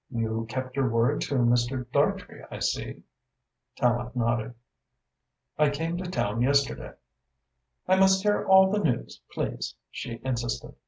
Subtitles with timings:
[0.09, 1.85] You kept your word to Mr.
[1.91, 3.03] Dartrey, I see?"
[3.79, 4.55] Tallente nodded.
[5.59, 6.93] "I came to town yesterday."
[7.87, 10.73] "I must hear all the news, please," she insisted.